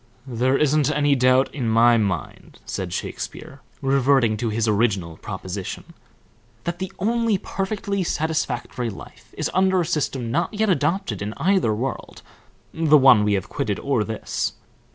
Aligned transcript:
"There 0.25 0.57
isn't 0.57 0.89
any 0.91 1.13
doubt 1.13 1.53
in 1.53 1.69
my 1.69 1.95
mind," 1.97 2.57
said 2.65 2.91
Shakespeare, 2.91 3.61
reverting 3.83 4.35
to 4.37 4.49
his 4.49 4.67
original 4.67 5.17
proposition, 5.17 5.93
"that 6.63 6.79
the 6.79 6.91
only 6.97 7.37
perfectly 7.37 8.03
satisfactory 8.03 8.89
life 8.89 9.31
is 9.37 9.51
under 9.53 9.79
a 9.81 9.85
system 9.85 10.31
not 10.31 10.55
yet 10.55 10.71
adopted 10.71 11.21
in 11.21 11.35
either 11.37 11.75
world 11.75 12.23
the 12.73 12.97
one 12.97 13.23
we 13.23 13.33
have 13.33 13.47
quitted 13.47 13.77
or 13.77 14.03
this. 14.03 14.53